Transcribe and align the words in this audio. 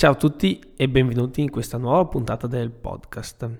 Ciao 0.00 0.12
a 0.12 0.14
tutti 0.14 0.58
e 0.78 0.88
benvenuti 0.88 1.42
in 1.42 1.50
questa 1.50 1.76
nuova 1.76 2.06
puntata 2.06 2.46
del 2.46 2.70
podcast. 2.70 3.50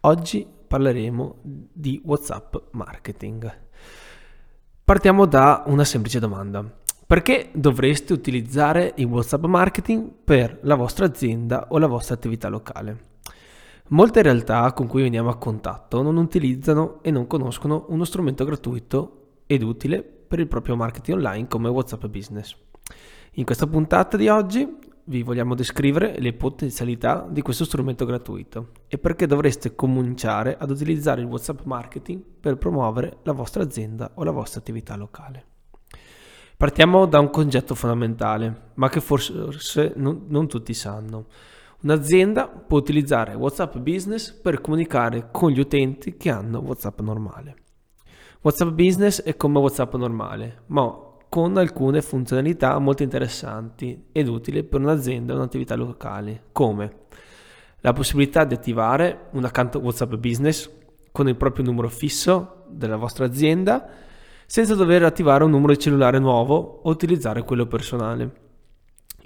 Oggi 0.00 0.46
parleremo 0.66 1.40
di 1.42 2.00
WhatsApp 2.02 2.56
marketing. 2.70 3.58
Partiamo 4.82 5.26
da 5.26 5.62
una 5.66 5.84
semplice 5.84 6.18
domanda. 6.18 6.64
Perché 7.06 7.50
dovreste 7.52 8.14
utilizzare 8.14 8.94
il 8.96 9.04
WhatsApp 9.04 9.44
marketing 9.44 10.10
per 10.24 10.60
la 10.62 10.74
vostra 10.74 11.04
azienda 11.04 11.66
o 11.68 11.76
la 11.76 11.86
vostra 11.86 12.14
attività 12.14 12.48
locale? 12.48 13.00
Molte 13.88 14.22
realtà 14.22 14.72
con 14.72 14.86
cui 14.86 15.02
veniamo 15.02 15.28
a 15.28 15.36
contatto 15.36 16.00
non 16.00 16.16
utilizzano 16.16 17.02
e 17.02 17.10
non 17.10 17.26
conoscono 17.26 17.84
uno 17.90 18.04
strumento 18.04 18.46
gratuito 18.46 19.42
ed 19.44 19.62
utile 19.62 20.02
per 20.02 20.38
il 20.38 20.48
proprio 20.48 20.76
marketing 20.76 21.18
online 21.18 21.46
come 21.46 21.68
WhatsApp 21.68 22.06
Business. 22.06 22.56
In 23.34 23.44
questa 23.44 23.66
puntata 23.66 24.16
di 24.16 24.28
oggi 24.28 24.88
vi 25.04 25.22
vogliamo 25.22 25.54
descrivere 25.54 26.18
le 26.18 26.32
potenzialità 26.32 27.26
di 27.28 27.42
questo 27.42 27.64
strumento 27.64 28.04
gratuito 28.04 28.72
e 28.88 28.98
perché 28.98 29.26
dovreste 29.26 29.74
cominciare 29.74 30.56
ad 30.56 30.70
utilizzare 30.70 31.20
il 31.20 31.26
WhatsApp 31.26 31.62
marketing 31.64 32.22
per 32.40 32.56
promuovere 32.56 33.18
la 33.22 33.32
vostra 33.32 33.62
azienda 33.62 34.12
o 34.14 34.24
la 34.24 34.30
vostra 34.30 34.60
attività 34.60 34.96
locale. 34.96 35.44
Partiamo 36.56 37.06
da 37.06 37.18
un 37.18 37.30
concetto 37.30 37.74
fondamentale, 37.74 38.72
ma 38.74 38.88
che 38.90 39.00
forse 39.00 39.94
non, 39.96 40.26
non 40.28 40.46
tutti 40.46 40.74
sanno. 40.74 41.26
Un'azienda 41.82 42.46
può 42.48 42.76
utilizzare 42.76 43.34
WhatsApp 43.34 43.78
Business 43.78 44.30
per 44.32 44.60
comunicare 44.60 45.28
con 45.32 45.50
gli 45.50 45.60
utenti 45.60 46.18
che 46.18 46.30
hanno 46.30 46.58
WhatsApp 46.58 47.00
normale. 47.00 47.56
WhatsApp 48.42 48.70
Business 48.72 49.22
è 49.22 49.36
come 49.36 49.58
WhatsApp 49.58 49.94
normale, 49.94 50.62
ma 50.66 51.09
con 51.30 51.56
alcune 51.56 52.02
funzionalità 52.02 52.76
molto 52.80 53.04
interessanti 53.04 54.08
ed 54.10 54.26
utili 54.26 54.64
per 54.64 54.80
un'azienda 54.80 55.32
o 55.32 55.36
un'attività 55.36 55.76
locale, 55.76 56.42
come 56.50 56.92
la 57.82 57.92
possibilità 57.92 58.44
di 58.44 58.52
attivare 58.52 59.28
un 59.30 59.44
account 59.44 59.76
WhatsApp 59.76 60.14
Business 60.16 60.68
con 61.12 61.28
il 61.28 61.36
proprio 61.36 61.64
numero 61.64 61.88
fisso 61.88 62.64
della 62.68 62.96
vostra 62.96 63.26
azienda 63.26 63.88
senza 64.44 64.74
dover 64.74 65.04
attivare 65.04 65.44
un 65.44 65.50
numero 65.50 65.72
di 65.72 65.78
cellulare 65.78 66.18
nuovo 66.18 66.80
o 66.82 66.90
utilizzare 66.90 67.44
quello 67.44 67.66
personale. 67.66 68.48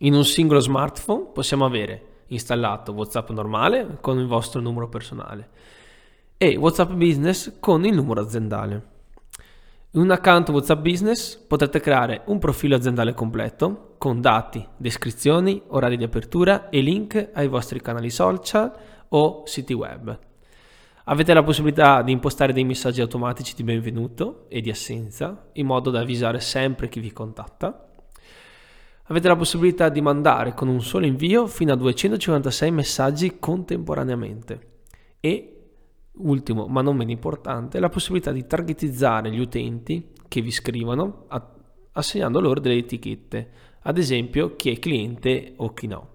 In 0.00 0.12
un 0.12 0.26
singolo 0.26 0.60
smartphone 0.60 1.30
possiamo 1.32 1.64
avere 1.64 2.24
installato 2.26 2.92
WhatsApp 2.92 3.30
normale 3.30 3.96
con 4.02 4.18
il 4.18 4.26
vostro 4.26 4.60
numero 4.60 4.90
personale 4.90 5.48
e 6.36 6.56
WhatsApp 6.56 6.92
Business 6.92 7.58
con 7.60 7.86
il 7.86 7.94
numero 7.94 8.20
aziendale. 8.20 8.92
In 9.94 10.00
un 10.00 10.10
account 10.10 10.48
WhatsApp 10.48 10.82
Business 10.82 11.36
potrete 11.36 11.78
creare 11.78 12.22
un 12.26 12.40
profilo 12.40 12.74
aziendale 12.74 13.14
completo 13.14 13.94
con 13.96 14.20
dati, 14.20 14.66
descrizioni, 14.76 15.62
orari 15.68 15.96
di 15.96 16.02
apertura 16.02 16.68
e 16.68 16.80
link 16.80 17.30
ai 17.32 17.46
vostri 17.46 17.80
canali 17.80 18.10
social 18.10 18.72
o 19.10 19.42
siti 19.46 19.72
web. 19.72 20.18
Avete 21.04 21.32
la 21.32 21.44
possibilità 21.44 22.02
di 22.02 22.10
impostare 22.10 22.52
dei 22.52 22.64
messaggi 22.64 23.00
automatici 23.00 23.54
di 23.54 23.62
benvenuto 23.62 24.46
e 24.48 24.60
di 24.60 24.70
assenza 24.70 25.50
in 25.52 25.66
modo 25.66 25.90
da 25.90 26.00
avvisare 26.00 26.40
sempre 26.40 26.88
chi 26.88 26.98
vi 26.98 27.12
contatta 27.12 27.90
Avete 29.08 29.28
la 29.28 29.36
possibilità 29.36 29.90
di 29.90 30.00
mandare 30.00 30.54
con 30.54 30.66
un 30.66 30.80
solo 30.80 31.04
invio 31.04 31.46
fino 31.46 31.72
a 31.72 31.76
256 31.76 32.70
messaggi 32.70 33.38
contemporaneamente 33.38 34.72
e 35.20 35.53
ultimo 36.16 36.66
ma 36.66 36.80
non 36.80 36.96
meno 36.96 37.10
importante 37.10 37.78
la 37.78 37.88
possibilità 37.88 38.30
di 38.32 38.46
targetizzare 38.46 39.30
gli 39.30 39.38
utenti 39.38 40.12
che 40.28 40.40
vi 40.40 40.50
scrivono 40.50 41.26
assegnando 41.92 42.40
loro 42.40 42.60
delle 42.60 42.76
etichette 42.76 43.50
ad 43.82 43.98
esempio 43.98 44.56
chi 44.56 44.70
è 44.70 44.78
cliente 44.78 45.54
o 45.56 45.72
chi 45.72 45.86
no 45.86 46.08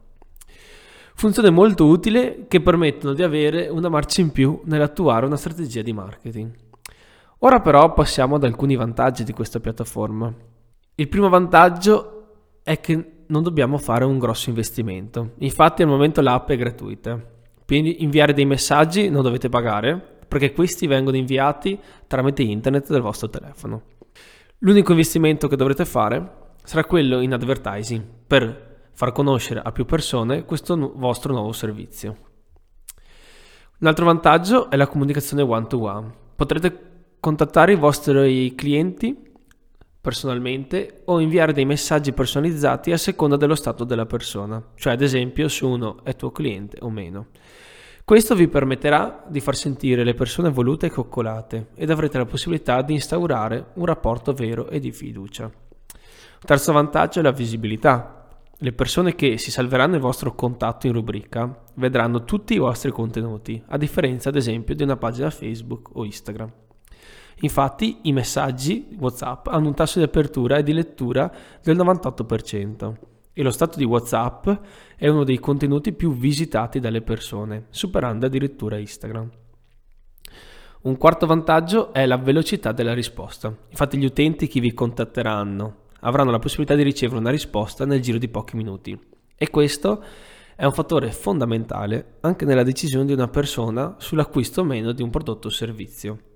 funzione 1.15 1.49
molto 1.49 1.85
utile 1.85 2.45
che 2.47 2.61
permettono 2.61 3.13
di 3.13 3.23
avere 3.23 3.67
una 3.67 3.89
marcia 3.89 4.21
in 4.21 4.31
più 4.31 4.61
nell'attuare 4.65 5.25
una 5.25 5.37
strategia 5.37 5.81
di 5.81 5.93
marketing 5.93 6.51
ora 7.39 7.59
però 7.59 7.93
passiamo 7.93 8.35
ad 8.35 8.43
alcuni 8.43 8.75
vantaggi 8.75 9.23
di 9.23 9.33
questa 9.33 9.59
piattaforma 9.59 10.33
il 10.95 11.07
primo 11.07 11.29
vantaggio 11.29 12.15
è 12.63 12.79
che 12.79 13.19
non 13.29 13.43
dobbiamo 13.43 13.77
fare 13.77 14.05
un 14.05 14.19
grosso 14.19 14.49
investimento. 14.49 15.33
Infatti 15.39 15.81
al 15.81 15.87
momento 15.87 16.21
l'app 16.21 16.49
è 16.49 16.57
gratuita. 16.57 17.37
Per 17.69 17.77
inviare 17.77 18.33
dei 18.33 18.47
messaggi 18.47 19.11
non 19.11 19.21
dovete 19.21 19.47
pagare 19.47 19.95
perché 20.27 20.53
questi 20.53 20.87
vengono 20.87 21.17
inviati 21.17 21.79
tramite 22.07 22.41
internet 22.41 22.89
del 22.89 23.01
vostro 23.01 23.29
telefono. 23.29 23.83
L'unico 24.61 24.89
investimento 24.89 25.47
che 25.47 25.55
dovrete 25.55 25.85
fare 25.85 26.55
sarà 26.63 26.83
quello 26.85 27.21
in 27.21 27.31
advertising 27.31 28.03
per 28.25 28.87
far 28.91 29.11
conoscere 29.11 29.61
a 29.63 29.71
più 29.71 29.85
persone 29.85 30.45
questo 30.45 30.73
nu- 30.73 30.93
vostro 30.95 31.31
nuovo 31.31 31.51
servizio. 31.51 32.17
Un 33.81 33.85
altro 33.85 34.05
vantaggio 34.05 34.71
è 34.71 34.75
la 34.75 34.87
comunicazione 34.87 35.43
one 35.43 35.67
to 35.67 35.79
one. 35.79 36.11
Potrete 36.35 36.87
contattare 37.19 37.73
i 37.73 37.75
vostri 37.75 38.55
clienti 38.55 39.28
personalmente 40.01 41.01
o 41.05 41.19
inviare 41.19 41.51
dei 41.53 41.65
messaggi 41.65 42.13
personalizzati 42.13 42.91
a 42.91 42.97
seconda 42.97 43.35
dello 43.35 43.55
stato 43.55 43.83
della 43.83 44.05
persona, 44.05 44.63
cioè 44.75 44.93
ad 44.93 45.01
esempio 45.01 45.47
se 45.49 45.65
uno 45.65 46.03
è 46.03 46.15
tuo 46.15 46.31
cliente 46.31 46.77
o 46.81 46.89
meno. 46.89 47.27
Questo 48.05 48.33
vi 48.33 48.47
permetterà 48.47 49.23
di 49.27 49.39
far 49.39 49.55
sentire 49.55 50.03
le 50.03 50.15
persone 50.15 50.49
volute 50.49 50.87
e 50.87 50.89
coccolate 50.89 51.67
ed 51.75 51.91
avrete 51.91 52.17
la 52.17 52.25
possibilità 52.25 52.81
di 52.81 52.93
instaurare 52.93 53.67
un 53.75 53.85
rapporto 53.85 54.33
vero 54.33 54.67
e 54.69 54.79
di 54.79 54.91
fiducia. 54.91 55.51
Terzo 56.43 56.71
vantaggio 56.71 57.19
è 57.19 57.21
la 57.21 57.31
visibilità. 57.31 58.27
Le 58.57 58.71
persone 58.73 59.13
che 59.13 59.37
si 59.37 59.51
salveranno 59.51 59.95
il 59.95 60.01
vostro 60.01 60.33
contatto 60.33 60.87
in 60.87 60.93
rubrica 60.93 61.63
vedranno 61.75 62.23
tutti 62.23 62.55
i 62.55 62.57
vostri 62.57 62.89
contenuti, 62.91 63.61
a 63.67 63.77
differenza 63.77 64.29
ad 64.29 64.37
esempio 64.37 64.73
di 64.73 64.83
una 64.83 64.97
pagina 64.97 65.29
Facebook 65.29 65.89
o 65.93 66.03
Instagram. 66.03 66.51
Infatti 67.41 67.99
i 68.03 68.13
messaggi 68.13 68.95
WhatsApp 68.99 69.47
hanno 69.47 69.67
un 69.67 69.73
tasso 69.73 69.99
di 69.99 70.05
apertura 70.05 70.57
e 70.57 70.63
di 70.63 70.73
lettura 70.73 71.31
del 71.61 71.77
98% 71.77 72.93
e 73.33 73.43
lo 73.43 73.51
stato 73.51 73.77
di 73.77 73.85
WhatsApp 73.85 74.49
è 74.97 75.07
uno 75.07 75.23
dei 75.23 75.39
contenuti 75.39 75.93
più 75.93 76.13
visitati 76.13 76.81
dalle 76.81 77.01
persone, 77.01 77.67
superando 77.69 78.25
addirittura 78.25 78.77
Instagram. 78.77 79.29
Un 80.81 80.97
quarto 80.97 81.25
vantaggio 81.25 81.93
è 81.93 82.05
la 82.05 82.17
velocità 82.17 82.73
della 82.73 82.93
risposta. 82.93 83.55
Infatti 83.69 83.97
gli 83.97 84.05
utenti 84.05 84.47
che 84.47 84.59
vi 84.59 84.73
contatteranno 84.73 85.87
avranno 86.01 86.31
la 86.31 86.39
possibilità 86.39 86.75
di 86.75 86.83
ricevere 86.83 87.19
una 87.19 87.29
risposta 87.29 87.85
nel 87.85 88.01
giro 88.01 88.17
di 88.17 88.27
pochi 88.27 88.55
minuti 88.57 88.97
e 89.35 89.49
questo 89.49 90.03
è 90.55 90.65
un 90.65 90.73
fattore 90.73 91.11
fondamentale 91.11 92.17
anche 92.21 92.43
nella 92.43 92.63
decisione 92.63 93.05
di 93.05 93.13
una 93.13 93.29
persona 93.29 93.95
sull'acquisto 93.97 94.61
o 94.61 94.65
meno 94.65 94.91
di 94.91 95.01
un 95.01 95.09
prodotto 95.09 95.47
o 95.47 95.51
servizio. 95.51 96.28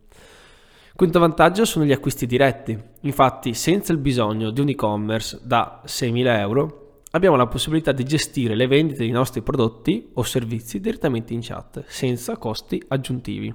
Quinto 0.96 1.18
vantaggio 1.18 1.66
sono 1.66 1.86
gli 1.86 1.92
acquisti 1.92 2.28
diretti. 2.28 2.78
Infatti, 3.02 3.56
senza 3.56 3.92
il 3.92 3.98
bisogno 3.98 4.52
di 4.52 4.62
un 4.62 4.70
e-commerce 4.70 5.40
da 5.44 5.82
6.000 5.84 6.38
euro, 6.38 7.02
abbiamo 7.14 7.36
la 7.36 7.48
possibilità 7.48 7.92
di 7.92 8.04
gestire 8.04 8.54
le 8.54 8.68
vendite 8.68 9.00
dei 9.00 9.10
nostri 9.10 9.42
prodotti 9.42 10.12
o 10.14 10.22
servizi 10.22 10.80
direttamente 10.80 11.34
in 11.34 11.40
chat, 11.42 11.84
senza 11.88 12.38
costi 12.38 12.80
aggiuntivi. 12.90 13.52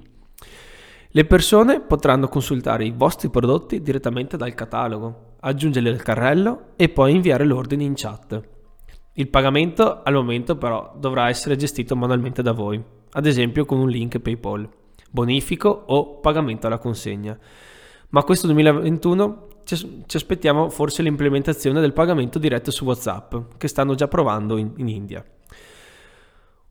Le 1.11 1.25
persone 1.25 1.79
potranno 1.79 2.27
consultare 2.27 2.83
i 2.83 2.93
vostri 2.93 3.29
prodotti 3.29 3.81
direttamente 3.81 4.35
dal 4.35 4.53
catalogo, 4.53 5.35
aggiungerli 5.39 5.87
al 5.87 6.03
carrello 6.03 6.73
e 6.75 6.89
poi 6.89 7.15
inviare 7.15 7.45
l'ordine 7.45 7.85
in 7.85 7.93
chat. 7.95 8.41
Il 9.13 9.29
pagamento 9.29 10.01
al 10.03 10.13
momento 10.13 10.57
però 10.57 10.93
dovrà 10.97 11.29
essere 11.29 11.55
gestito 11.55 11.95
manualmente 11.95 12.41
da 12.41 12.51
voi, 12.51 12.83
ad 13.11 13.25
esempio 13.25 13.63
con 13.63 13.79
un 13.79 13.87
link 13.87 14.19
PayPal 14.19 14.69
bonifico 15.09 15.69
o 15.87 16.19
pagamento 16.19 16.67
alla 16.67 16.77
consegna. 16.77 17.37
Ma 18.09 18.23
questo 18.23 18.47
2021 18.47 19.47
ci, 19.63 20.17
aspettiamo 20.17 20.69
forse 20.69 21.03
l'implementazione 21.03 21.79
del 21.79 21.93
pagamento 21.93 22.39
diretto 22.39 22.71
su 22.71 22.85
WhatsApp, 22.85 23.35
che 23.57 23.67
stanno 23.67 23.93
già 23.95 24.07
provando 24.07 24.57
in, 24.57 24.71
in 24.77 24.87
India. 24.87 25.23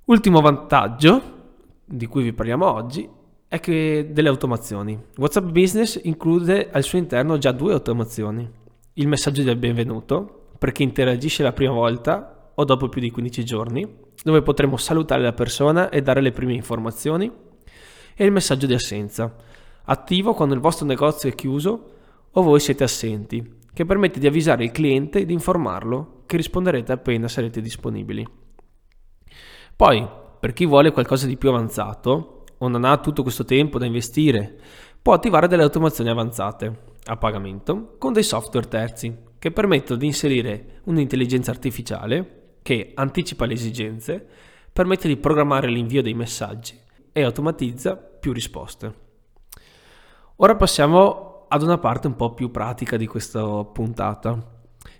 Ultimo 0.07 0.41
vantaggio 0.41 1.37
di 1.85 2.07
cui 2.07 2.23
vi 2.23 2.33
parliamo 2.33 2.71
oggi 2.71 3.09
è 3.47 3.61
che 3.61 4.09
delle 4.11 4.29
automazioni. 4.29 4.99
WhatsApp 5.17 5.47
Business 5.51 6.01
include 6.03 6.71
al 6.71 6.83
suo 6.83 6.99
interno 6.99 7.39
già 7.39 7.53
due 7.53 7.73
automazioni. 7.73 8.49
Il 8.95 9.09
messaggio 9.09 9.43
del 9.43 9.57
benvenuto, 9.57 10.49
per 10.59 10.73
chi 10.73 10.83
interagisce 10.83 11.43
la 11.43 11.53
prima 11.53 11.73
volta 11.73 12.51
o 12.55 12.65
dopo 12.65 12.89
più 12.89 13.01
di 13.01 13.11
15 13.11 13.45
giorni, 13.45 13.89
dove 14.25 14.43
potremo 14.43 14.77
salutare 14.77 15.23
la 15.23 15.33
persona 15.33 15.89
e 15.89 16.03
dare 16.03 16.21
le 16.21 16.33
prime 16.33 16.55
informazioni 16.55 17.31
e 18.21 18.25
il 18.25 18.33
messaggio 18.33 18.67
di 18.67 18.75
assenza, 18.75 19.33
attivo 19.85 20.35
quando 20.35 20.53
il 20.53 20.61
vostro 20.61 20.85
negozio 20.85 21.29
è 21.29 21.35
chiuso 21.37 21.91
o 22.33 22.43
voi 22.43 22.59
siete 22.59 22.83
assenti, 22.83 23.59
che 23.73 23.85
permette 23.85 24.19
di 24.19 24.27
avvisare 24.27 24.65
il 24.65 24.73
cliente 24.73 25.21
e 25.21 25.25
di 25.25 25.33
informarlo 25.33 26.25
che 26.27 26.37
risponderete 26.37 26.91
appena 26.91 27.29
sarete 27.29 27.61
disponibili. 27.61 28.27
Poi, 29.77 30.05
per 30.41 30.53
chi 30.53 30.67
vuole 30.67 30.91
qualcosa 30.91 31.29
di 31.29 31.37
più 31.37 31.51
avanzato 31.51 32.45
o 32.59 32.67
non 32.67 32.85
ha 32.85 32.97
tutto 32.99 33.23
questo 33.23 33.45
tempo 33.45 33.79
da 33.79 33.87
investire, 33.87 34.59
può 35.01 35.13
attivare 35.13 35.47
delle 35.47 35.63
automazioni 35.63 36.11
avanzate 36.11 36.81
a 37.05 37.17
pagamento 37.17 37.95
con 37.99 38.13
dei 38.13 38.25
software 38.25 38.67
terzi 38.67 39.17
che 39.39 39.53
permettono 39.53 39.97
di 39.97 40.07
inserire 40.07 40.81
un'intelligenza 40.87 41.53
artificiale 41.53 42.57
che 42.63 42.91
anticipa 42.97 43.47
le 43.47 43.53
esigenze, 43.53 44.27
permette 44.73 45.07
di 45.07 45.17
programmare 45.17 45.69
l'invio 45.69 46.03
dei 46.03 46.15
messaggi 46.15 46.87
e 47.13 47.23
automatizza 47.23 48.08
più 48.19 48.33
risposte. 48.33 49.07
Ora 50.37 50.57
passiamo 50.57 51.47
ad 51.49 51.63
una 51.63 51.79
parte 51.79 52.07
un 52.07 52.17
po' 52.17 52.35
più 52.35 52.51
pratica 52.51 52.97
di 52.97 53.07
questa 53.07 53.43
puntata, 53.65 54.39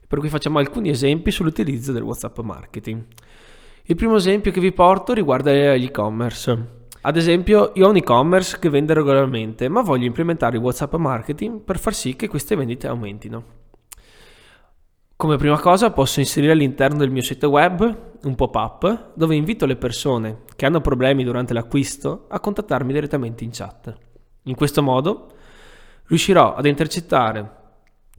per 0.07 0.19
cui 0.19 0.29
facciamo 0.29 0.59
alcuni 0.59 0.89
esempi 0.89 1.31
sull'utilizzo 1.31 1.93
del 1.93 2.03
WhatsApp 2.03 2.39
marketing. 2.39 3.05
Il 3.85 3.95
primo 3.95 4.17
esempio 4.17 4.51
che 4.51 4.61
vi 4.61 4.73
porto 4.73 5.13
riguarda 5.13 5.53
l'e-commerce. 5.53 6.77
Ad 7.03 7.17
esempio, 7.17 7.73
io 7.75 7.87
ho 7.87 7.91
un 7.91 7.97
e-commerce 7.97 8.59
che 8.59 8.69
vende 8.69 8.95
regolarmente, 8.95 9.69
ma 9.69 9.83
voglio 9.83 10.07
implementare 10.07 10.57
il 10.57 10.63
WhatsApp 10.63 10.95
marketing 10.95 11.61
per 11.61 11.79
far 11.79 11.95
sì 11.95 12.17
che 12.17 12.29
queste 12.29 12.57
vendite 12.57 12.89
aumentino. 12.89 13.45
Come 15.15 15.37
prima 15.37 15.59
cosa 15.59 15.91
posso 15.91 16.21
inserire 16.21 16.53
all'interno 16.53 16.99
del 16.99 17.11
mio 17.11 17.23
sito 17.23 17.49
web 17.49 18.19
un 18.23 18.35
pop-up 18.35 19.13
dove 19.15 19.35
invito 19.37 19.67
le 19.67 19.77
persone 19.77 20.43
che 20.59 20.67
hanno 20.67 20.81
problemi 20.81 21.23
durante 21.23 21.55
l'acquisto 21.55 22.27
a 22.29 22.41
contattarmi 22.41 22.93
direttamente 22.93 23.45
in 23.45 23.51
chat. 23.53 23.97
In 24.43 24.57
questo 24.57 24.83
modo 24.83 25.29
riuscirò 26.09 26.57
ad 26.57 26.67
intercettare 26.67 27.53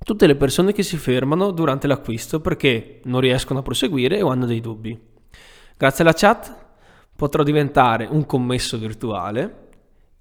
tutte 0.06 0.26
le 0.26 0.38
persone 0.38 0.72
che 0.72 0.82
si 0.82 0.96
fermano 0.96 1.52
durante 1.52 1.86
l'acquisto 1.86 2.40
perché 2.40 3.02
non 3.04 3.20
riescono 3.20 3.60
a 3.60 3.62
proseguire 3.62 4.22
o 4.22 4.30
hanno 4.30 4.46
dei 4.46 4.62
dubbi. 4.62 4.98
Grazie 5.76 6.06
alla 6.06 6.14
chat 6.14 6.56
potrò 7.14 7.44
diventare 7.44 8.08
un 8.10 8.26
commesso 8.26 8.78
virtuale 8.78 9.68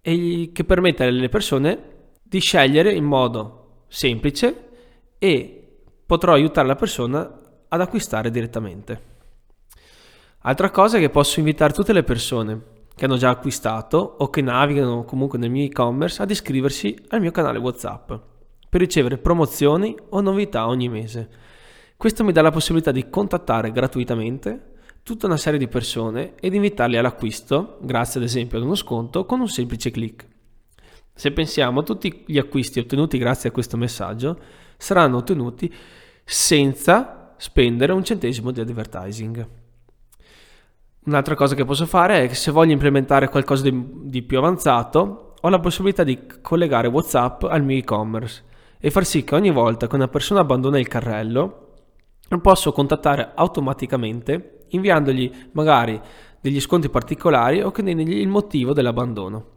che 0.00 0.64
permette 0.66 1.04
alle 1.04 1.28
persone 1.28 1.82
di 2.20 2.40
scegliere 2.40 2.92
in 2.92 3.04
modo 3.04 3.84
semplice 3.86 4.70
e 5.18 5.78
potrò 6.04 6.32
aiutare 6.32 6.66
la 6.66 6.74
persona 6.74 7.32
ad 7.68 7.80
acquistare 7.80 8.32
direttamente. 8.32 9.17
Altra 10.43 10.70
cosa 10.70 10.99
è 10.99 11.00
che 11.00 11.11
posso 11.11 11.40
invitare 11.40 11.73
tutte 11.73 11.93
le 11.93 12.05
persone 12.05 12.76
che 12.94 13.05
hanno 13.05 13.17
già 13.17 13.31
acquistato 13.31 13.99
o 14.19 14.31
che 14.31 14.40
navigano 14.40 15.05
comunque 15.05 15.37
nel 15.37 15.50
mio 15.50 15.64
e-commerce 15.64 16.23
ad 16.23 16.31
iscriversi 16.31 16.96
al 17.08 17.20
mio 17.20 17.32
canale 17.32 17.58
WhatsApp 17.58 18.12
per 18.69 18.81
ricevere 18.81 19.19
promozioni 19.19 19.96
o 20.11 20.20
novità 20.20 20.69
ogni 20.69 20.88
mese. 20.88 21.29
Questo 21.96 22.23
mi 22.23 22.32
dà 22.32 22.43
la 22.43 22.50
possibilità 22.50 22.93
di 22.93 23.11
contattare 23.11 23.73
gratuitamente 23.73 24.75
tutta 25.02 25.26
una 25.26 25.37
serie 25.37 25.58
di 25.58 25.69
persone 25.69 26.35
ed 26.38 26.55
invitarli 26.55 26.96
all'acquisto, 26.96 27.79
grazie 27.81 28.20
ad 28.20 28.26
esempio 28.26 28.58
ad 28.58 28.64
uno 28.64 28.75
sconto, 28.75 29.25
con 29.26 29.40
un 29.40 29.49
semplice 29.49 29.90
clic. 29.90 30.26
Se 31.14 31.32
pensiamo, 31.32 31.82
tutti 31.82 32.23
gli 32.26 32.38
acquisti 32.38 32.79
ottenuti 32.79 33.19
grazie 33.19 33.49
a 33.49 33.52
questo 33.52 33.76
messaggio 33.76 34.38
saranno 34.76 35.17
ottenuti 35.17 35.73
senza 36.25 37.35
spendere 37.38 37.93
un 37.93 38.05
centesimo 38.05 38.52
di 38.52 38.61
advertising. 38.61 39.57
Un'altra 41.08 41.34
cosa 41.34 41.55
che 41.55 41.64
posso 41.64 41.87
fare 41.87 42.25
è 42.25 42.28
che 42.28 42.34
se 42.34 42.50
voglio 42.50 42.72
implementare 42.72 43.31
qualcosa 43.31 43.62
di, 43.62 43.93
di 44.02 44.20
più 44.20 44.37
avanzato, 44.37 45.32
ho 45.40 45.49
la 45.49 45.58
possibilità 45.58 46.05
di 46.05 46.26
collegare 46.43 46.87
WhatsApp 46.87 47.44
al 47.44 47.64
mio 47.64 47.78
e-commerce 47.78 48.44
e 48.78 48.90
far 48.90 49.06
sì 49.06 49.25
che 49.25 49.34
ogni 49.34 49.50
volta 49.50 49.87
che 49.87 49.94
una 49.94 50.08
persona 50.08 50.40
abbandona 50.40 50.78
il 50.78 50.87
carrello, 50.87 51.69
lo 52.28 52.40
posso 52.40 52.72
contattare 52.72 53.31
automaticamente 53.34 54.66
inviandogli 54.69 55.49
magari 55.52 55.99
degli 56.43 56.60
sconti 56.60 56.90
particolari 56.90 57.62
o 57.62 57.70
chiedendogli 57.70 58.19
il 58.19 58.28
motivo 58.28 58.75
dell'abbandono. 58.75 59.52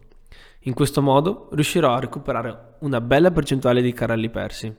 In 0.59 0.74
questo 0.74 1.01
modo 1.01 1.50
riuscirò 1.51 1.92
a 1.92 2.00
recuperare 2.00 2.75
una 2.80 3.01
bella 3.01 3.30
percentuale 3.30 3.81
di 3.81 3.92
carrelli 3.92 4.30
persi. 4.30 4.74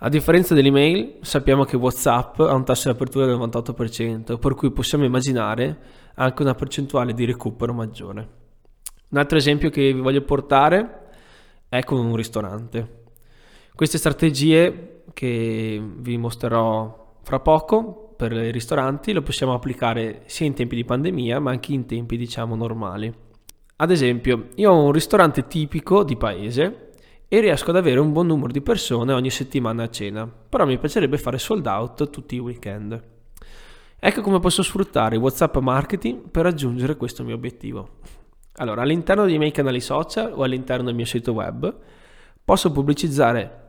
A 0.00 0.10
differenza 0.10 0.52
dell'email, 0.52 1.20
sappiamo 1.22 1.64
che 1.64 1.78
WhatsApp 1.78 2.40
ha 2.40 2.52
un 2.52 2.66
tasso 2.66 2.90
di 2.90 2.94
apertura 2.94 3.24
del 3.24 3.38
98%, 3.38 4.38
per 4.38 4.54
cui 4.54 4.70
possiamo 4.70 5.04
immaginare 5.04 5.78
anche 6.16 6.42
una 6.42 6.54
percentuale 6.54 7.14
di 7.14 7.24
recupero 7.24 7.72
maggiore. 7.72 8.28
Un 9.08 9.16
altro 9.16 9.38
esempio 9.38 9.70
che 9.70 9.94
vi 9.94 10.00
voglio 10.00 10.20
portare 10.20 11.08
è 11.70 11.82
con 11.82 12.04
un 12.04 12.14
ristorante. 12.14 13.04
Queste 13.74 13.96
strategie 13.96 15.04
che 15.14 15.82
vi 15.82 16.18
mostrerò 16.18 17.14
fra 17.22 17.40
poco 17.40 18.12
per 18.18 18.32
i 18.32 18.52
ristoranti 18.52 19.14
lo 19.14 19.22
possiamo 19.22 19.54
applicare 19.54 20.24
sia 20.26 20.44
in 20.44 20.52
tempi 20.52 20.76
di 20.76 20.84
pandemia 20.84 21.40
ma 21.40 21.52
anche 21.52 21.72
in 21.72 21.86
tempi 21.86 22.18
diciamo 22.18 22.54
normali. 22.54 23.10
Ad 23.76 23.90
esempio, 23.90 24.48
io 24.56 24.70
ho 24.70 24.84
un 24.84 24.92
ristorante 24.92 25.46
tipico 25.46 26.04
di 26.04 26.16
paese 26.16 26.85
e 27.28 27.40
riesco 27.40 27.70
ad 27.70 27.76
avere 27.76 27.98
un 27.98 28.12
buon 28.12 28.26
numero 28.26 28.52
di 28.52 28.60
persone 28.60 29.12
ogni 29.12 29.30
settimana 29.30 29.84
a 29.84 29.90
cena, 29.90 30.26
però 30.26 30.64
mi 30.64 30.78
piacerebbe 30.78 31.18
fare 31.18 31.38
sold 31.38 31.66
out 31.66 32.10
tutti 32.10 32.36
i 32.36 32.40
weekend. 32.40 33.02
Ecco 33.98 34.20
come 34.20 34.38
posso 34.38 34.62
sfruttare 34.62 35.16
WhatsApp 35.16 35.56
marketing 35.56 36.28
per 36.30 36.44
raggiungere 36.44 36.96
questo 36.96 37.24
mio 37.24 37.34
obiettivo. 37.34 37.98
Allora, 38.58 38.82
all'interno 38.82 39.24
dei 39.24 39.38
miei 39.38 39.50
canali 39.50 39.80
social 39.80 40.32
o 40.32 40.42
all'interno 40.42 40.84
del 40.84 40.94
mio 40.94 41.04
sito 41.04 41.32
web 41.32 41.76
posso 42.44 42.70
pubblicizzare 42.70 43.64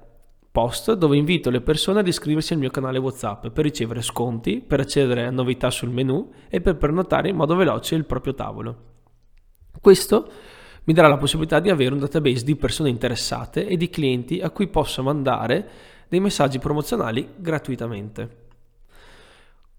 post 0.52 0.94
dove 0.94 1.18
invito 1.18 1.50
le 1.50 1.62
persone 1.62 2.00
ad 2.00 2.08
iscriversi 2.08 2.54
al 2.54 2.60
mio 2.60 2.70
canale 2.70 3.00
WhatsApp 3.00 3.48
per 3.48 3.64
ricevere 3.64 4.02
sconti, 4.02 4.60
per 4.60 4.80
accedere 4.80 5.26
a 5.26 5.32
novità 5.32 5.70
sul 5.70 5.90
menu 5.90 6.32
e 6.50 6.62
per 6.62 6.78
prenotare 6.78 7.30
in 7.30 7.36
modo 7.36 7.56
veloce 7.56 7.96
il 7.96 8.06
proprio 8.06 8.34
tavolo. 8.34 8.78
Questo 9.80 10.30
mi 10.88 10.94
darà 10.94 11.10
la 11.10 11.18
possibilità 11.18 11.60
di 11.60 11.70
avere 11.70 11.94
un 11.94 12.00
database 12.00 12.46
di 12.46 12.56
persone 12.56 12.88
interessate 12.88 13.68
e 13.68 13.76
di 13.76 13.90
clienti 13.90 14.40
a 14.40 14.52
cui 14.52 14.68
posso 14.68 15.04
mandare 15.04 15.70
dei 16.08 16.22
messaggi 16.22 16.60
promozionali 16.60 17.28
gratuitamente. 17.36 18.46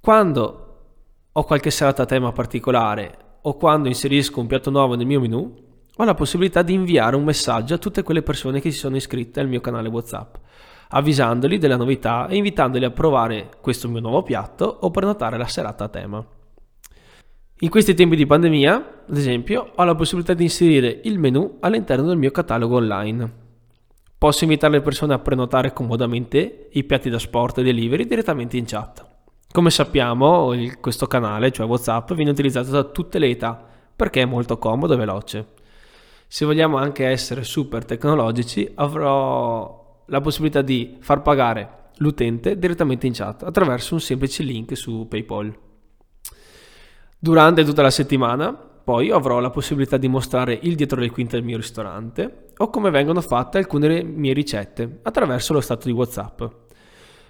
Quando 0.00 0.64
ho 1.32 1.44
qualche 1.44 1.70
serata 1.70 2.02
a 2.02 2.06
tema 2.06 2.32
particolare 2.32 3.16
o 3.40 3.56
quando 3.56 3.88
inserisco 3.88 4.38
un 4.40 4.46
piatto 4.46 4.70
nuovo 4.70 4.96
nel 4.96 5.06
mio 5.06 5.20
menu, 5.20 5.66
ho 5.96 6.04
la 6.04 6.14
possibilità 6.14 6.60
di 6.60 6.74
inviare 6.74 7.16
un 7.16 7.24
messaggio 7.24 7.74
a 7.74 7.78
tutte 7.78 8.02
quelle 8.02 8.22
persone 8.22 8.60
che 8.60 8.70
si 8.70 8.78
sono 8.78 8.96
iscritte 8.96 9.40
al 9.40 9.48
mio 9.48 9.62
canale 9.62 9.88
WhatsApp, 9.88 10.34
avvisandoli 10.90 11.56
della 11.56 11.76
novità 11.76 12.28
e 12.28 12.36
invitandoli 12.36 12.84
a 12.84 12.90
provare 12.90 13.48
questo 13.62 13.88
mio 13.88 14.00
nuovo 14.00 14.22
piatto 14.22 14.66
o 14.80 14.90
prenotare 14.90 15.38
la 15.38 15.48
serata 15.48 15.84
a 15.84 15.88
tema. 15.88 16.37
In 17.60 17.70
questi 17.70 17.92
tempi 17.94 18.14
di 18.14 18.24
pandemia, 18.24 19.02
ad 19.08 19.16
esempio, 19.16 19.72
ho 19.74 19.82
la 19.82 19.96
possibilità 19.96 20.32
di 20.32 20.44
inserire 20.44 21.00
il 21.02 21.18
menu 21.18 21.56
all'interno 21.58 22.06
del 22.06 22.16
mio 22.16 22.30
catalogo 22.30 22.76
online. 22.76 23.32
Posso 24.16 24.44
invitare 24.44 24.74
le 24.74 24.80
persone 24.80 25.12
a 25.12 25.18
prenotare 25.18 25.72
comodamente 25.72 26.68
i 26.70 26.84
piatti 26.84 27.10
da 27.10 27.18
sport 27.18 27.58
e 27.58 27.64
delivery 27.64 28.06
direttamente 28.06 28.56
in 28.56 28.64
chat. 28.64 29.04
Come 29.50 29.70
sappiamo, 29.70 30.52
il, 30.52 30.78
questo 30.78 31.08
canale, 31.08 31.50
cioè 31.50 31.66
WhatsApp, 31.66 32.12
viene 32.12 32.30
utilizzato 32.30 32.70
da 32.70 32.84
tutte 32.84 33.18
le 33.18 33.28
età 33.28 33.60
perché 33.96 34.22
è 34.22 34.24
molto 34.24 34.56
comodo 34.58 34.94
e 34.94 34.96
veloce. 34.96 35.46
Se 36.28 36.44
vogliamo 36.44 36.76
anche 36.76 37.06
essere 37.06 37.42
super 37.42 37.84
tecnologici, 37.84 38.70
avrò 38.76 40.04
la 40.06 40.20
possibilità 40.20 40.62
di 40.62 40.98
far 41.00 41.22
pagare 41.22 41.88
l'utente 41.96 42.56
direttamente 42.56 43.08
in 43.08 43.14
chat 43.14 43.42
attraverso 43.42 43.94
un 43.94 44.00
semplice 44.00 44.44
link 44.44 44.76
su 44.76 45.08
PayPal. 45.08 45.66
Durante 47.20 47.64
tutta 47.64 47.82
la 47.82 47.90
settimana 47.90 48.52
poi 48.52 49.10
avrò 49.10 49.40
la 49.40 49.50
possibilità 49.50 49.96
di 49.96 50.06
mostrare 50.06 50.56
il 50.62 50.76
dietro 50.76 51.00
le 51.00 51.10
quinte 51.10 51.36
del 51.36 51.44
mio 51.44 51.56
ristorante 51.56 52.46
o 52.56 52.70
come 52.70 52.90
vengono 52.90 53.20
fatte 53.20 53.58
alcune 53.58 54.04
mie 54.04 54.32
ricette 54.32 55.00
attraverso 55.02 55.52
lo 55.52 55.60
stato 55.60 55.88
di 55.88 55.92
WhatsApp. 55.92 56.42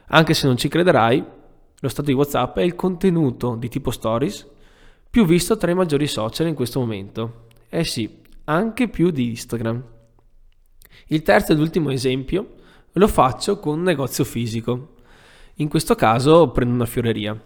Anche 0.08 0.34
se 0.34 0.46
non 0.46 0.58
ci 0.58 0.68
crederai, 0.68 1.24
lo 1.80 1.88
stato 1.88 2.08
di 2.08 2.12
WhatsApp 2.12 2.58
è 2.58 2.62
il 2.62 2.74
contenuto 2.74 3.56
di 3.56 3.68
tipo 3.68 3.90
stories 3.90 4.46
più 5.08 5.24
visto 5.24 5.56
tra 5.56 5.70
i 5.70 5.74
maggiori 5.74 6.06
social 6.06 6.48
in 6.48 6.54
questo 6.54 6.80
momento. 6.80 7.46
Eh 7.70 7.84
sì, 7.84 8.20
anche 8.44 8.88
più 8.88 9.10
di 9.10 9.30
Instagram. 9.30 9.82
Il 11.06 11.22
terzo 11.22 11.52
ed 11.52 11.60
ultimo 11.60 11.90
esempio 11.90 12.56
lo 12.92 13.08
faccio 13.08 13.58
con 13.58 13.78
un 13.78 13.84
negozio 13.84 14.24
fisico. 14.24 14.96
In 15.54 15.68
questo 15.68 15.94
caso 15.94 16.50
prendo 16.50 16.74
una 16.74 16.86
fioreria. 16.86 17.42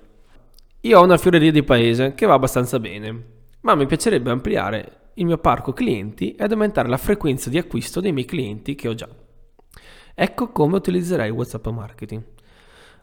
Io 0.85 0.99
ho 0.99 1.05
una 1.05 1.17
fioreria 1.17 1.53
di 1.53 1.63
paese 1.63 2.13
che 2.15 2.27
va 2.27 2.35
abbastanza 2.35 2.81
bene, 2.81 3.25
ma 3.61 3.77
mi 3.77 3.87
piacerebbe 3.87 4.33
ampliare 4.33 5.11
il 5.15 5.27
mio 5.27 5.39
parco 5.39 5.73
clienti 5.73 6.35
ed 6.35 6.51
aumentare 6.51 6.89
la 6.89 6.97
frequenza 6.97 7.51
di 7.51 7.57
acquisto 7.57 8.01
dei 8.01 8.11
miei 8.11 8.27
clienti 8.27 8.75
che 8.75 8.89
ho 8.89 8.95
già. 8.95 9.09
Ecco 10.13 10.51
come 10.51 10.75
utilizzerei 10.75 11.29
il 11.29 11.35
WhatsApp 11.35 11.69
marketing. 11.69 12.25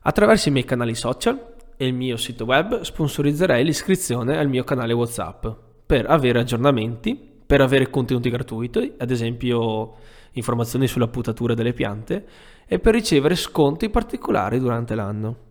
Attraverso 0.01 0.50
i 0.50 0.51
miei 0.51 0.65
canali 0.65 0.93
social 0.93 1.55
e 1.77 1.88
il 1.88 1.93
mio 1.93 2.17
sito 2.17 2.43
web 2.43 2.81
sponsorizzerei 2.81 3.63
l'iscrizione 3.63 4.38
al 4.38 4.50
mio 4.50 4.65
canale 4.65 4.91
WhatsApp 4.91 5.48
per 5.86 6.05
avere 6.05 6.39
aggiornamenti, 6.39 7.15
per 7.45 7.62
avere 7.62 7.89
contenuti 7.89 8.29
gratuiti, 8.29 8.95
ad 8.98 9.09
esempio 9.09 9.95
informazioni 10.33 10.86
sulla 10.86 11.07
putatura 11.07 11.53
delle 11.53 11.71
piante, 11.71 12.27
e 12.67 12.77
per 12.79 12.93
ricevere 12.93 13.36
sconti 13.36 13.89
particolari 13.89 14.59
durante 14.59 14.95
l'anno. 14.95 15.48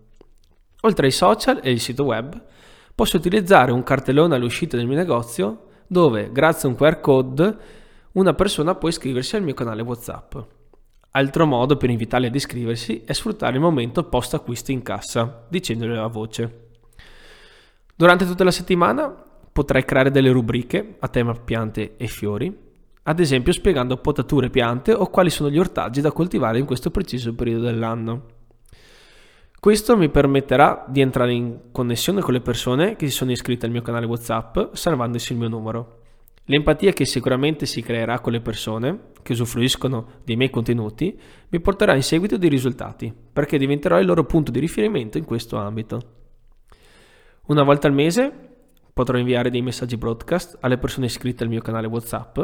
Oltre 0.83 1.07
ai 1.07 1.13
social 1.13 1.61
e 1.63 1.71
il 1.71 1.81
sito 1.81 2.05
web, 2.05 2.41
posso 2.95 3.17
utilizzare 3.17 3.73
un 3.73 3.83
cartellone 3.83 4.35
all'uscita 4.35 4.77
del 4.77 4.87
mio 4.87 4.97
negozio 4.97 5.67
dove, 5.87 6.31
grazie 6.31 6.69
a 6.69 6.73
un 6.73 6.77
QR 6.77 7.01
code, 7.01 7.57
una 8.13 8.35
persona 8.35 8.75
può 8.75 8.89
iscriversi 8.89 9.37
al 9.37 9.43
mio 9.43 9.55
canale 9.55 9.83
WhatsApp. 9.83 10.37
Altro 11.13 11.47
modo 11.47 11.77
per 11.77 11.91
invitarli 11.91 12.27
ad 12.27 12.35
iscriversi 12.35 13.03
è 13.05 13.13
sfruttare 13.13 13.55
il 13.55 13.61
momento 13.61 14.05
post 14.05 14.35
acquisto 14.35 14.71
in 14.71 14.83
cassa, 14.83 15.47
dicendole 15.49 15.99
a 15.99 16.07
voce. 16.07 16.67
Durante 17.97 18.27
tutta 18.27 18.45
la 18.45 18.51
settimana 18.53 19.09
potrai 19.51 19.85
creare 19.85 20.11
delle 20.11 20.31
rubriche 20.31 20.97
a 21.01 21.09
tema 21.09 21.33
piante 21.33 21.97
e 21.97 22.07
fiori, 22.07 22.57
ad 23.03 23.19
esempio 23.19 23.53
spiegando 23.53 23.97
potature 23.97 24.51
piante 24.51 24.93
o 24.93 25.07
quali 25.07 25.31
sono 25.31 25.51
gli 25.51 25.59
ortaggi 25.59 26.01
da 26.01 26.13
coltivare 26.13 26.59
in 26.59 26.67
questo 26.67 26.91
preciso 26.91 27.35
periodo 27.35 27.65
dell'anno. 27.65 28.38
Questo 29.61 29.97
mi 29.97 30.09
permetterà 30.09 30.85
di 30.87 31.01
entrare 31.01 31.33
in 31.33 31.59
connessione 31.73 32.21
con 32.21 32.33
le 32.33 32.41
persone 32.41 32.95
che 32.95 33.07
si 33.09 33.13
sono 33.13 33.33
iscritte 33.33 33.67
al 33.67 33.73
mio 33.73 33.83
canale 33.83 34.07
WhatsApp 34.07 34.57
salvandosi 34.73 35.33
il 35.33 35.39
mio 35.41 35.49
numero. 35.49 36.03
L'empatia 36.45 36.93
che 36.93 37.05
sicuramente 37.05 37.67
si 37.67 37.83
creerà 37.83 38.21
con 38.21 38.31
le 38.31 38.41
persone 38.41 39.11
che 39.21 39.33
usufruiscono 39.33 40.21
dei 40.23 40.37
miei 40.37 40.51
contenuti 40.51 41.19
mi 41.49 41.61
porterà 41.61 41.97
in 41.97 42.05
seguito 42.05 42.39
dei 42.39 42.49
risultati, 42.49 43.13
perché 43.33 43.59
diventerò 43.59 43.99
il 43.99 44.07
loro 44.07 44.23
punto 44.23 44.53
di 44.53 44.61
riferimento 44.61 45.19
in 45.19 45.25
questo 45.25 45.57
ambito. 45.57 46.03
Una 47.47 47.65
volta 47.65 47.89
al 47.89 47.95
mese 47.95 48.33
potrò 48.93 49.19
inviare 49.19 49.51
dei 49.51 49.61
messaggi 49.61 49.97
broadcast 49.97 50.57
alle 50.61 50.79
persone 50.79 51.07
iscritte 51.07 51.43
al 51.43 51.49
mio 51.49 51.63
canale 51.63 51.89
WhatsApp, 51.89 52.39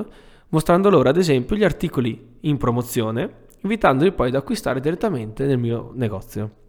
mostrando 0.48 0.90
loro 0.90 1.08
ad 1.08 1.16
esempio 1.16 1.54
gli 1.54 1.64
articoli 1.64 2.38
in 2.40 2.56
promozione, 2.56 3.44
invitandoli 3.60 4.10
poi 4.10 4.30
ad 4.30 4.34
acquistare 4.34 4.80
direttamente 4.80 5.46
nel 5.46 5.58
mio 5.58 5.92
negozio. 5.94 6.62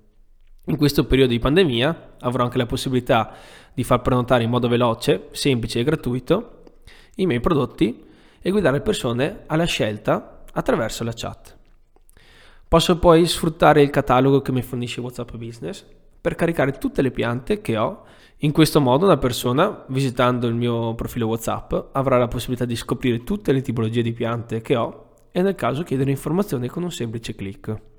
In 0.66 0.78
questo 0.78 1.06
periodo 1.06 1.32
di 1.32 1.40
pandemia 1.40 2.16
avrò 2.22 2.44
anche 2.44 2.58
la 2.58 2.66
possibilità 2.66 3.34
di 3.74 3.84
far 3.84 4.02
prenotare 4.02 4.44
in 4.44 4.50
modo 4.50 4.68
veloce, 4.68 5.28
semplice 5.32 5.80
e 5.80 5.84
gratuito 5.84 6.64
i 7.16 7.26
miei 7.28 7.40
prodotti 7.40 8.04
e 8.42 8.50
guidare 8.50 8.78
le 8.78 8.84
persone 8.84 9.44
alla 9.46 9.66
scelta 9.66 10.44
attraverso 10.52 11.04
la 11.04 11.14
chat. 11.14 11.58
Posso 12.68 12.98
poi 12.98 13.26
sfruttare 13.28 13.82
il 13.82 13.92
catalogo 13.92 14.42
che 14.42 14.52
mi 14.52 14.64
fornisce 14.64 15.02
WhatsApp 15.02 15.36
Business 15.36 15.86
per 16.20 16.34
caricare 16.34 16.72
tutte 16.72 17.04
le 17.04 17.12
piante 17.12 17.62
che 17.62 17.78
ho 17.78 18.04
in 18.40 18.52
questo 18.52 18.82
modo 18.82 19.06
una 19.06 19.18
persona, 19.18 19.86
visitando 19.88 20.48
il 20.48 20.56
mio 20.56 20.94
profilo 20.96 21.28
WhatsApp, 21.28 21.74
avrà 21.94 22.18
la 22.18 22.28
possibilità 22.28 22.66
di 22.66 22.76
scoprire 22.76 23.24
tutte 23.24 23.54
le 23.54 23.62
tipologie 23.62 24.02
di 24.02 24.12
piante 24.12 24.62
che 24.62 24.76
ho 24.76 25.14
e 25.32 25.42
nel 25.42 25.56
caso 25.56 25.84
chiedere 25.84 26.10
informazioni 26.10 26.68
con 26.68 26.84
un 26.84 26.92
semplice 26.92 27.34
clic. 27.36 27.95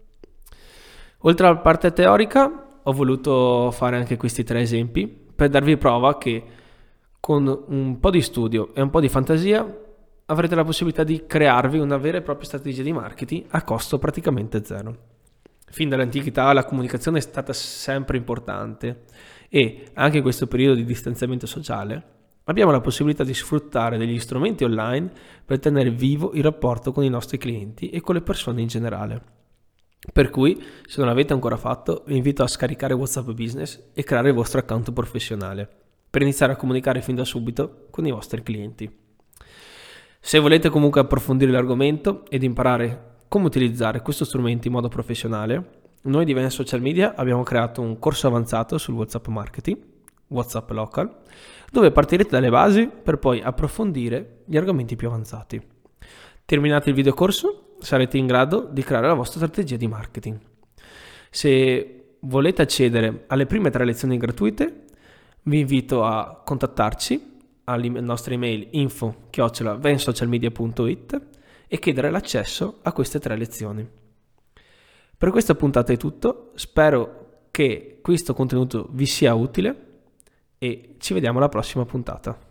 Oltre 1.20 1.46
alla 1.46 1.56
parte 1.56 1.92
teorica, 1.92 2.80
ho 2.82 2.92
voluto 2.92 3.70
fare 3.72 3.96
anche 3.96 4.16
questi 4.16 4.44
tre 4.44 4.60
esempi 4.60 5.06
per 5.08 5.48
darvi 5.48 5.76
prova 5.76 6.18
che 6.18 6.44
con 7.18 7.64
un 7.68 7.98
po' 7.98 8.10
di 8.10 8.22
studio 8.22 8.72
e 8.74 8.80
un 8.80 8.90
po' 8.90 9.00
di 9.00 9.08
fantasia 9.08 9.84
avrete 10.26 10.54
la 10.54 10.64
possibilità 10.64 11.02
di 11.02 11.24
crearvi 11.26 11.78
una 11.78 11.96
vera 11.96 12.18
e 12.18 12.22
propria 12.22 12.46
strategia 12.46 12.82
di 12.82 12.92
marketing 12.92 13.46
a 13.48 13.62
costo 13.62 13.98
praticamente 13.98 14.64
zero. 14.64 14.96
Fin 15.68 15.88
dall'antichità 15.88 16.52
la 16.52 16.64
comunicazione 16.64 17.18
è 17.18 17.22
stata 17.22 17.52
sempre 17.52 18.16
importante 18.16 19.04
e 19.48 19.88
anche 19.94 20.18
in 20.18 20.22
questo 20.22 20.46
periodo 20.46 20.76
di 20.76 20.84
distanziamento 20.84 21.46
sociale 21.46 22.14
abbiamo 22.44 22.70
la 22.70 22.80
possibilità 22.80 23.24
di 23.24 23.34
sfruttare 23.34 23.98
degli 23.98 24.18
strumenti 24.20 24.62
online 24.62 25.10
per 25.44 25.58
tenere 25.58 25.90
vivo 25.90 26.32
il 26.34 26.44
rapporto 26.44 26.92
con 26.92 27.02
i 27.02 27.08
nostri 27.08 27.38
clienti 27.38 27.90
e 27.90 28.00
con 28.00 28.14
le 28.14 28.22
persone 28.22 28.60
in 28.60 28.68
generale. 28.68 29.35
Per 30.12 30.30
cui, 30.30 30.62
se 30.86 30.98
non 30.98 31.08
l'avete 31.08 31.32
ancora 31.32 31.56
fatto, 31.56 32.02
vi 32.06 32.16
invito 32.16 32.42
a 32.42 32.46
scaricare 32.46 32.94
WhatsApp 32.94 33.30
Business 33.30 33.90
e 33.92 34.04
creare 34.04 34.28
il 34.28 34.34
vostro 34.34 34.60
account 34.60 34.92
professionale 34.92 35.68
per 36.08 36.22
iniziare 36.22 36.52
a 36.52 36.56
comunicare 36.56 37.02
fin 37.02 37.14
da 37.14 37.24
subito 37.24 37.88
con 37.90 38.06
i 38.06 38.10
vostri 38.10 38.42
clienti. 38.42 38.90
Se 40.18 40.38
volete 40.38 40.70
comunque 40.70 41.00
approfondire 41.00 41.50
l'argomento 41.50 42.24
ed 42.30 42.42
imparare 42.42 43.16
come 43.28 43.46
utilizzare 43.46 44.00
questo 44.00 44.24
strumento 44.24 44.66
in 44.66 44.72
modo 44.72 44.88
professionale, 44.88 45.84
noi 46.02 46.24
di 46.24 46.32
Vene 46.32 46.50
Social 46.50 46.80
Media 46.80 47.14
abbiamo 47.14 47.42
creato 47.42 47.82
un 47.82 47.98
corso 47.98 48.28
avanzato 48.28 48.78
sul 48.78 48.94
WhatsApp 48.94 49.26
Marketing, 49.26 49.78
WhatsApp 50.28 50.70
Local, 50.70 51.16
dove 51.70 51.90
partirete 51.90 52.30
dalle 52.30 52.48
basi 52.48 52.88
per 52.88 53.18
poi 53.18 53.40
approfondire 53.42 54.38
gli 54.46 54.56
argomenti 54.56 54.96
più 54.96 55.08
avanzati. 55.08 55.60
Terminato 56.44 56.88
il 56.88 56.94
videocorso, 56.94 57.65
sarete 57.78 58.18
in 58.18 58.26
grado 58.26 58.68
di 58.70 58.82
creare 58.82 59.06
la 59.06 59.14
vostra 59.14 59.38
strategia 59.38 59.76
di 59.76 59.88
marketing. 59.88 60.38
Se 61.30 62.16
volete 62.20 62.62
accedere 62.62 63.24
alle 63.26 63.46
prime 63.46 63.70
tre 63.70 63.84
lezioni 63.84 64.16
gratuite, 64.16 64.84
vi 65.42 65.58
invito 65.60 66.04
a 66.04 66.40
contattarci 66.44 67.34
alla 67.64 68.00
nostra 68.00 68.34
email 68.34 68.68
info-vensocialmedia.it 68.70 71.20
e 71.68 71.78
chiedere 71.78 72.10
l'accesso 72.10 72.78
a 72.82 72.92
queste 72.92 73.18
tre 73.18 73.36
lezioni. 73.36 73.88
Per 75.18 75.30
questa 75.30 75.54
puntata 75.54 75.92
è 75.92 75.96
tutto, 75.96 76.52
spero 76.54 77.24
che 77.50 77.98
questo 78.02 78.34
contenuto 78.34 78.88
vi 78.92 79.06
sia 79.06 79.34
utile 79.34 79.84
e 80.58 80.94
ci 80.98 81.14
vediamo 81.14 81.38
alla 81.38 81.48
prossima 81.48 81.84
puntata. 81.84 82.45